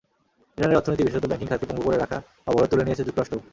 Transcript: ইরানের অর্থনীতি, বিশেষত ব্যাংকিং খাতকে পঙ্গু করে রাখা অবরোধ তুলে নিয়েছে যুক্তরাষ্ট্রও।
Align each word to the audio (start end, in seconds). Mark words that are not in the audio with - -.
ইরানের 0.57 0.77
অর্থনীতি, 0.77 1.03
বিশেষত 1.03 1.25
ব্যাংকিং 1.27 1.47
খাতকে 1.49 1.67
পঙ্গু 1.69 1.83
করে 1.85 1.97
রাখা 1.97 2.17
অবরোধ 2.47 2.67
তুলে 2.69 2.85
নিয়েছে 2.85 3.05
যুক্তরাষ্ট্রও। 3.07 3.41